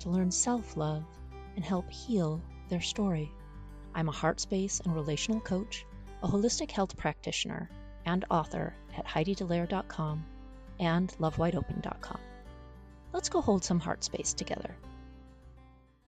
[0.00, 1.04] to learn self love
[1.56, 3.30] and help heal their story.
[3.94, 5.84] I'm a heart space and relational coach,
[6.22, 7.68] a holistic health practitioner,
[8.06, 10.24] and author at HeidiDallaire.com
[10.78, 12.20] and LoveWideOpen.com.
[13.12, 14.74] Let's go hold some heart space together.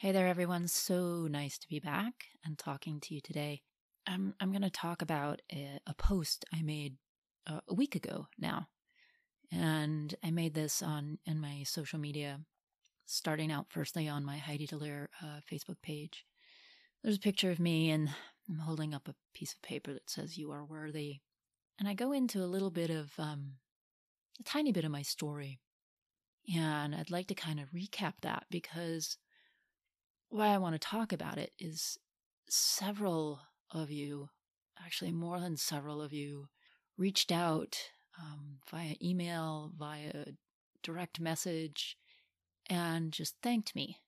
[0.00, 0.66] Hey there, everyone.
[0.66, 3.60] So nice to be back and talking to you today.
[4.06, 6.96] I'm, I'm going to talk about a, a, post I made
[7.46, 8.68] uh, a week ago now.
[9.52, 12.40] And I made this on in my social media,
[13.04, 16.24] starting out firstly on my Heidi Dallaire uh, Facebook page.
[17.04, 18.08] There's a picture of me, and
[18.48, 21.16] I'm holding up a piece of paper that says, You are worthy.
[21.78, 23.56] And I go into a little bit of, um,
[24.40, 25.60] a tiny bit of my story.
[26.56, 29.18] And I'd like to kind of recap that because
[30.30, 31.98] why I want to talk about it is
[32.48, 33.40] several
[33.72, 34.30] of you,
[34.82, 36.48] actually more than several of you,
[36.96, 37.76] reached out
[38.20, 40.26] um, via email, via
[40.82, 41.96] direct message,
[42.68, 43.98] and just thanked me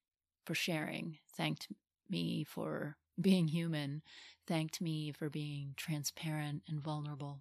[0.47, 1.69] for sharing, thanked
[2.09, 4.03] me for being human,
[4.47, 7.41] thanked me for being transparent and vulnerable.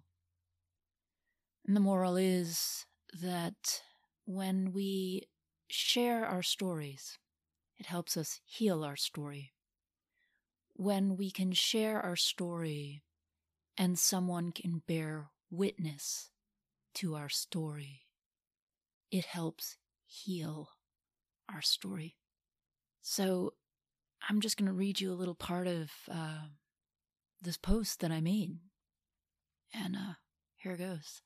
[1.66, 2.86] And the moral is
[3.20, 3.82] that
[4.24, 5.28] when we
[5.68, 7.18] share our stories,
[7.78, 9.52] it helps us heal our story.
[10.74, 13.02] When we can share our story
[13.76, 16.30] and someone can bear witness
[16.94, 18.02] to our story,
[19.10, 20.70] it helps heal
[21.52, 22.16] our story.
[23.02, 23.54] So
[24.28, 26.46] I'm just going to read you a little part of uh,
[27.40, 28.58] this post that I made.
[29.74, 30.14] And uh,
[30.56, 31.22] here goes.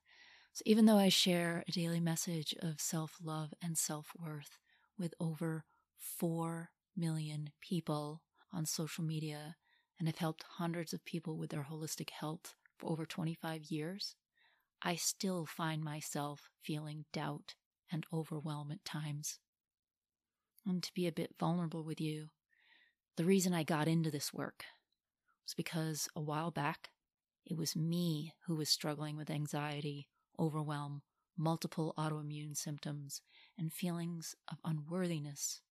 [0.53, 4.59] So, even though I share a daily message of self love and self worth
[4.99, 5.65] with over
[5.99, 9.57] 4 million people on social media
[9.99, 14.15] and have helped hundreds of people with their holistic health for over 25 years,
[14.83, 17.55] I still find myself feeling doubt
[17.91, 19.39] and overwhelm at times.
[20.67, 22.29] And to be a bit vulnerable with you,
[23.17, 24.65] the reason I got into this work
[25.45, 26.91] was because a while back,
[27.47, 30.09] it was me who was struggling with anxiety,
[30.39, 31.03] overwhelm,
[31.39, 33.23] multiple autoimmune symptoms,
[33.57, 35.63] and feelings of unworthiness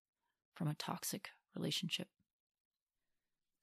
[0.55, 2.07] from a toxic relationship.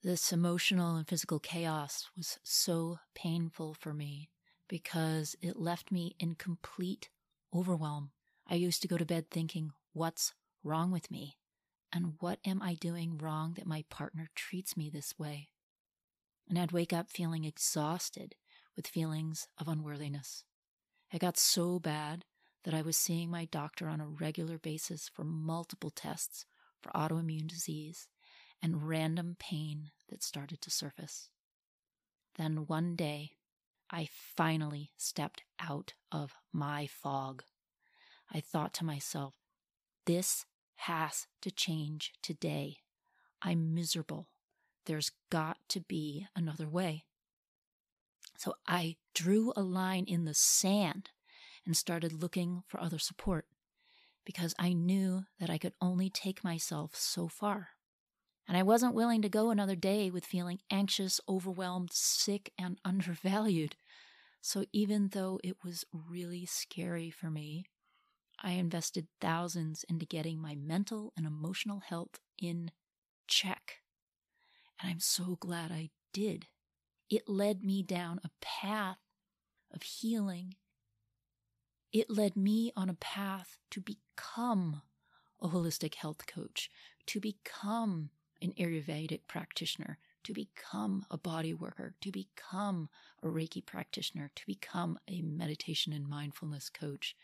[0.03, 4.31] This emotional and physical chaos was so painful for me
[4.69, 7.09] because it left me in complete
[7.55, 8.11] overwhelm.
[8.47, 11.37] I used to go to bed thinking, What's wrong with me?
[11.93, 15.51] And what am I doing wrong that my partner treats me this way?
[16.49, 18.35] And I'd wake up feeling exhausted
[18.75, 20.45] with feelings of unworthiness.
[21.13, 22.25] It got so bad
[22.65, 26.47] that I was seeing my doctor on a regular basis for multiple tests
[26.82, 28.09] for autoimmune disease
[28.62, 31.31] and random pain that started to surface.
[32.37, 33.32] Then one day,
[33.91, 37.43] I finally stepped out of my fog.
[38.32, 39.34] I thought to myself,
[40.06, 42.78] this has to change today.
[43.43, 44.28] I'm miserable.
[44.87, 47.04] There's got to be another way.
[48.38, 51.10] So I drew a line in the sand
[51.64, 53.47] and started looking for other support
[54.25, 57.70] because I knew that I could only take myself so far.
[58.49, 63.76] And I wasn't willing to go another day with feeling anxious, overwhelmed, sick, and undervalued.
[64.41, 67.64] So even though it was really scary for me,
[68.43, 72.73] I invested thousands into getting my mental and emotional health in
[73.29, 73.79] check.
[74.81, 76.47] And I'm so glad I did.
[77.08, 78.99] It led me down a path
[79.73, 80.56] of healing
[81.93, 84.83] it led me on a path to become
[85.41, 86.71] a holistic health coach,
[87.06, 88.11] to become
[88.41, 92.89] an Ayurvedic practitioner, to become a body worker, to become
[93.23, 97.15] a Reiki practitioner, to become a meditation and mindfulness coach,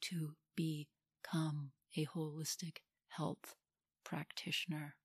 [0.00, 2.78] to become a holistic
[3.08, 3.54] health
[4.04, 4.96] practitioner.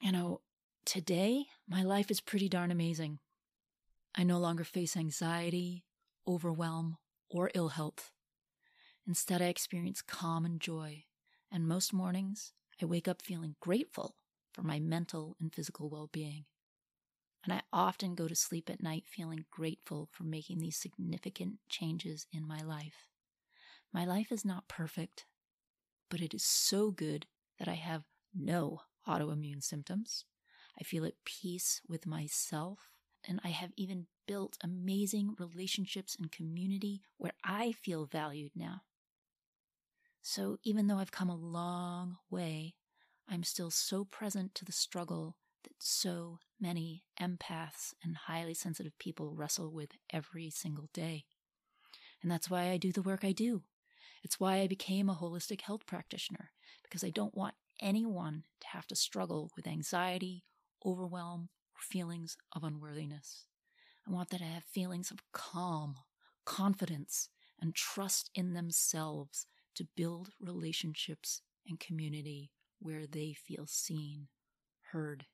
[0.00, 0.40] You know,
[0.84, 3.18] today my life is pretty darn amazing.
[4.14, 5.84] I no longer face anxiety,
[6.28, 6.98] overwhelm,
[7.30, 8.11] or ill health.
[9.06, 11.04] Instead, I experience calm and joy,
[11.50, 14.16] and most mornings I wake up feeling grateful
[14.52, 16.44] for my mental and physical well being.
[17.44, 22.26] And I often go to sleep at night feeling grateful for making these significant changes
[22.32, 23.08] in my life.
[23.92, 25.26] My life is not perfect,
[26.08, 27.26] but it is so good
[27.58, 30.24] that I have no autoimmune symptoms.
[30.78, 32.90] I feel at peace with myself,
[33.26, 38.82] and I have even built amazing relationships and community where I feel valued now.
[40.22, 42.76] So even though I've come a long way,
[43.28, 49.34] I'm still so present to the struggle that so many empaths and highly sensitive people
[49.34, 51.24] wrestle with every single day.
[52.22, 53.62] And that's why I do the work I do.
[54.22, 56.50] It's why I became a holistic health practitioner,
[56.84, 60.44] because I don't want anyone to have to struggle with anxiety,
[60.86, 63.46] overwhelm, or feelings of unworthiness.
[64.06, 65.96] I want them to have feelings of calm,
[66.44, 67.28] confidence,
[67.60, 69.46] and trust in themselves
[69.76, 74.28] to build relationships and community where they feel seen,
[74.92, 75.26] heard,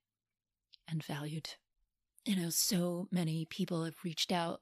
[0.88, 1.50] and valued.
[2.24, 4.60] You know, so many people have reached out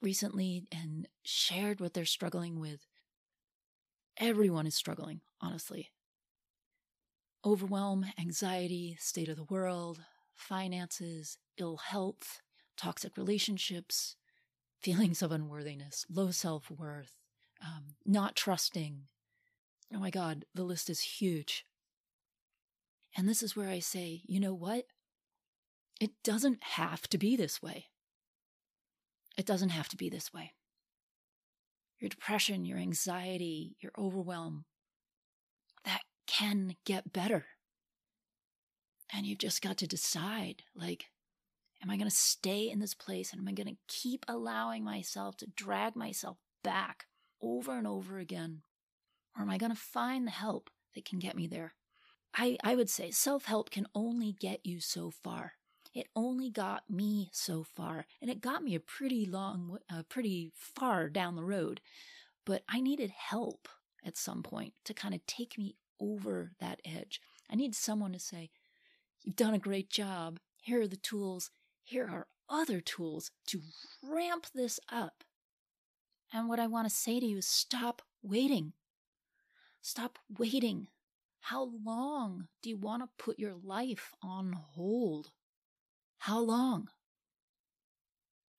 [0.00, 2.86] recently and shared what they're struggling with.
[4.16, 5.90] Everyone is struggling, honestly.
[7.44, 10.00] Overwhelm, anxiety, state of the world,
[10.34, 12.40] finances, ill health,
[12.76, 14.16] toxic relationships,
[14.80, 17.12] feelings of unworthiness, low self worth,
[17.62, 19.02] um, not trusting.
[19.94, 21.64] Oh my God, the list is huge.
[23.16, 24.84] And this is where I say, you know what?
[26.00, 27.86] It doesn't have to be this way.
[29.36, 30.52] It doesn't have to be this way.
[31.98, 34.64] Your depression, your anxiety, your overwhelm,
[35.84, 37.46] that can get better.
[39.12, 41.06] And you've just got to decide like,
[41.82, 44.84] am I going to stay in this place and am I going to keep allowing
[44.84, 47.06] myself to drag myself back
[47.40, 48.62] over and over again?
[49.36, 51.74] Or am I going to find the help that can get me there?
[52.34, 55.54] I, I would say self help can only get you so far.
[55.94, 60.52] It only got me so far, and it got me a pretty long, uh, pretty
[60.54, 61.80] far down the road.
[62.44, 63.68] But I needed help
[64.04, 67.20] at some point to kind of take me over that edge.
[67.50, 68.50] I need someone to say,
[69.22, 70.38] You've done a great job.
[70.60, 71.50] Here are the tools.
[71.82, 73.60] Here are other tools to
[74.02, 75.24] ramp this up.
[76.32, 78.72] And what I want to say to you is stop waiting.
[79.80, 80.88] Stop waiting.
[81.40, 85.30] How long do you want to put your life on hold?
[86.18, 86.88] How long?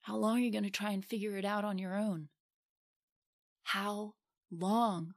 [0.02, 2.30] How long are you going to try and figure it out on your own?
[3.64, 4.16] How
[4.50, 5.14] long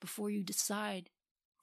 [0.00, 1.08] before you decide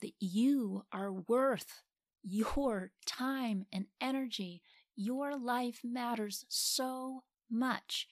[0.02, 1.84] that you are worth
[2.24, 4.64] your time and energy?
[4.96, 8.08] Your life matters so much.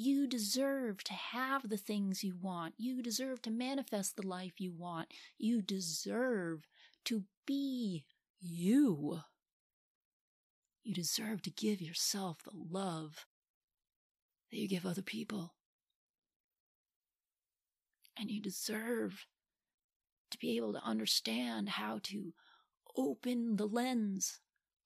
[0.00, 2.74] You deserve to have the things you want.
[2.78, 5.08] You deserve to manifest the life you want.
[5.38, 6.68] You deserve
[7.06, 8.04] to be
[8.40, 9.22] you.
[10.84, 13.26] You deserve to give yourself the love
[14.52, 15.54] that you give other people.
[18.16, 19.26] And you deserve
[20.30, 22.34] to be able to understand how to
[22.96, 24.38] open the lens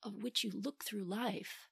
[0.03, 1.69] of which you look through life,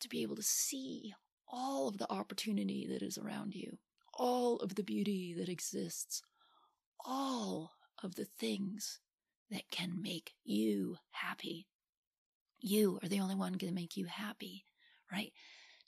[0.00, 1.14] to be able to see
[1.50, 3.78] all of the opportunity that is around you,
[4.14, 6.22] all of the beauty that exists,
[7.04, 9.00] all of the things
[9.50, 11.66] that can make you happy.
[12.60, 14.64] You are the only one going to make you happy,
[15.12, 15.32] right?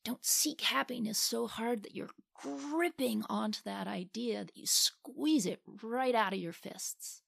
[0.05, 5.61] Don't seek happiness so hard that you're gripping onto that idea that you squeeze it
[5.83, 7.23] right out of your fists.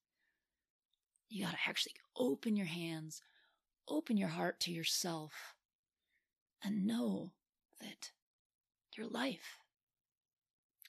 [1.29, 3.23] You got to actually open your hands,
[3.89, 5.55] open your heart to yourself,
[6.65, 7.33] and know
[7.81, 8.11] that
[8.97, 9.59] your life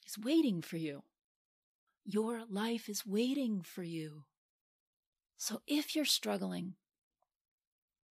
[0.06, 1.02] is waiting for you.
[2.04, 4.24] Your life is waiting for you.
[5.36, 6.74] So if you're struggling,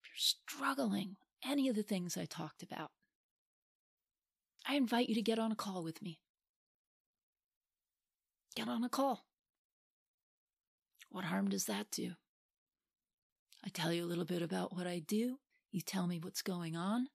[0.02, 2.90] if you're struggling any of the things I talked about,
[4.68, 6.20] I invite you to get on a call with me.
[8.54, 9.24] Get on a call.
[11.10, 12.12] What harm does that do?
[13.64, 15.38] I tell you a little bit about what I do.
[15.72, 17.08] You tell me what's going on.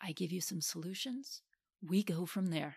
[0.00, 1.42] I give you some solutions.
[1.86, 2.76] We go from there.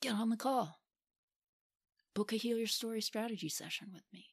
[0.00, 0.80] Get on the call.
[2.14, 4.26] Book a Heal Your Story strategy session with me.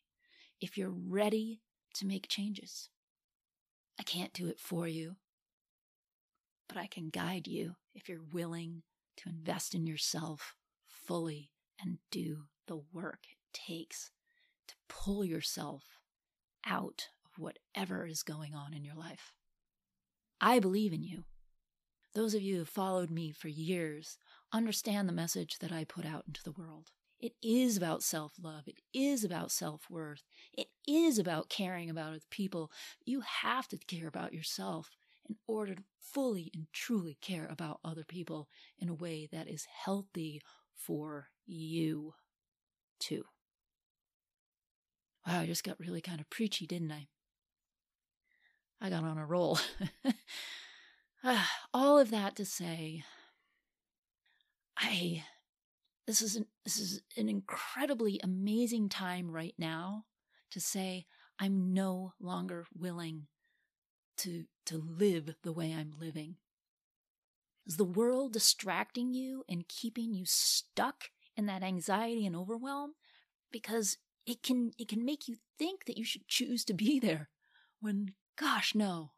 [0.59, 1.61] If you're ready
[1.95, 2.89] to make changes.
[3.99, 5.17] I can't do it for you,
[6.67, 8.83] but I can guide you if you're willing
[9.17, 10.55] to invest in yourself
[10.87, 14.11] fully and do the work it takes
[14.67, 15.99] to pull yourself
[16.65, 19.33] out of whatever is going on in your life.
[20.39, 21.25] I believe in you.
[22.13, 24.17] Those of you who followed me for years
[24.51, 26.91] understand the message that I put out into the world.
[27.19, 28.67] It is about self love.
[28.67, 30.23] It is about self worth.
[30.53, 32.71] It is about caring about other people.
[33.05, 34.89] You have to care about yourself
[35.29, 38.49] in order to fully and truly care about other people
[38.79, 40.41] in a way that is healthy
[40.73, 42.15] for you,
[42.99, 43.23] too.
[45.25, 47.07] Wow, I just got really kind of preachy, didn't I?
[48.81, 49.59] I got on a roll.
[51.73, 53.03] All of that to say,
[54.77, 55.23] I
[56.07, 60.05] this is an, this is an incredibly amazing time right now
[60.49, 61.05] to say
[61.39, 63.27] I'm no longer willing
[64.17, 66.37] to to live the way I'm living.
[67.67, 72.93] Is the world distracting you and keeping you stuck in that anxiety and overwhelm?
[73.51, 77.29] Because it can it can make you think that you should choose to be there
[77.79, 79.11] when gosh no.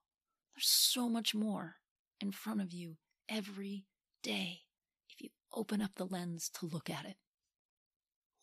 [0.53, 1.77] There's so much more
[2.23, 2.95] in front of you
[3.27, 3.83] every
[4.23, 4.61] day
[5.09, 7.17] if you open up the lens to look at it.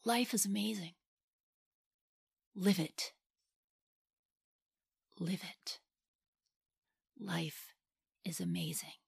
[0.04, 0.92] Life is amazing.
[2.54, 3.12] Live it.
[5.18, 5.78] Live it.
[7.18, 7.72] Life
[8.22, 8.98] is amazing.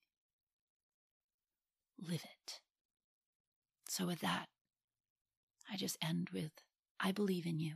[2.00, 2.60] Live it.
[3.88, 4.46] So, with that,
[5.70, 6.52] I just end with
[6.98, 7.74] I believe in you.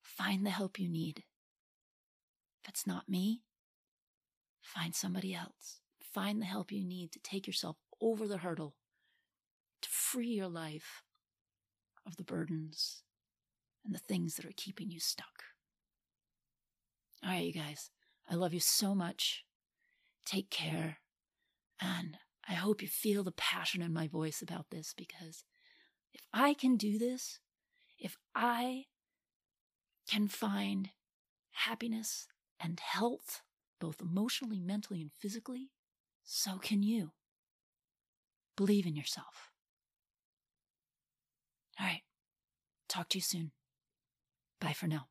[0.00, 1.24] Find the help you need.
[2.62, 3.42] If it's not me,
[4.62, 5.80] find somebody else.
[6.00, 8.76] Find the help you need to take yourself over the hurdle,
[9.80, 11.02] to free your life
[12.06, 13.02] of the burdens
[13.84, 15.44] and the things that are keeping you stuck.
[17.24, 17.90] All right, you guys,
[18.28, 19.44] I love you so much.
[20.24, 20.98] Take care.
[21.80, 22.16] And
[22.48, 25.44] I hope you feel the passion in my voice about this because
[26.12, 27.38] if I can do this,
[27.98, 28.84] if I
[30.08, 30.90] can find
[31.52, 32.26] happiness
[32.60, 33.42] and health,
[33.82, 35.72] both emotionally, mentally, and physically,
[36.22, 37.10] so can you.
[38.56, 39.50] Believe in yourself.
[41.80, 42.02] All right.
[42.88, 43.50] Talk to you soon.
[44.60, 45.08] Bye for now.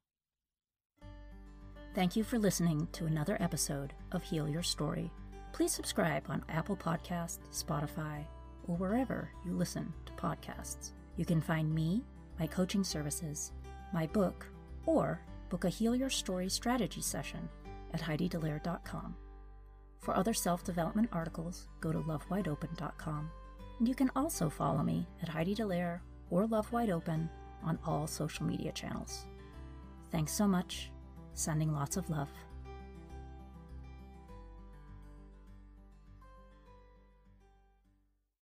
[1.93, 5.11] Thank you for listening to another episode of Heal Your Story.
[5.51, 8.23] Please subscribe on Apple Podcasts, Spotify,
[8.69, 10.91] or wherever you listen to podcasts.
[11.17, 12.05] You can find me,
[12.39, 13.51] my coaching services,
[13.93, 14.47] my book,
[14.85, 17.49] or book a Heal Your Story strategy session
[17.93, 19.15] at HeidiDallaire.com.
[19.99, 23.29] For other self development articles, go to lovewideopen.com.
[23.79, 27.29] And you can also follow me at Heidi Dallaire or Love Wide Open
[27.63, 29.25] on all social media channels.
[30.11, 30.91] Thanks so much.
[31.33, 32.29] Sending lots of love.